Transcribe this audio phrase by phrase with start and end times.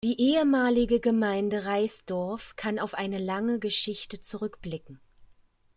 [0.03, 4.99] Die ehemalige Gemeinde Raisdorf kann auf eine lange Geschichte zurückblicken.